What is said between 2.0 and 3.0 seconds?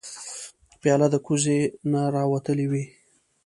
راوتلې وي.